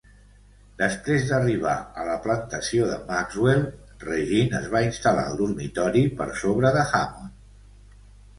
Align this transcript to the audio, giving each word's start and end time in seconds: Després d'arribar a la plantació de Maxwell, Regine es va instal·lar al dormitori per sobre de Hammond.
Després 0.77 1.25
d'arribar 1.31 1.75
a 2.03 2.05
la 2.07 2.15
plantació 2.23 2.87
de 2.93 2.95
Maxwell, 3.09 3.61
Regine 4.05 4.59
es 4.61 4.67
va 4.77 4.83
instal·lar 4.87 5.27
al 5.35 5.39
dormitori 5.43 6.03
per 6.23 6.29
sobre 6.43 6.73
de 6.79 6.89
Hammond. 6.89 7.39